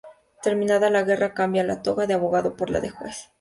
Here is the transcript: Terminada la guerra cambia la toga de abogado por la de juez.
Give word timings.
Terminada 0.41 0.89
la 0.89 1.03
guerra 1.03 1.35
cambia 1.35 1.63
la 1.63 1.83
toga 1.83 2.07
de 2.07 2.15
abogado 2.15 2.57
por 2.57 2.71
la 2.71 2.79
de 2.81 2.89
juez. 2.89 3.29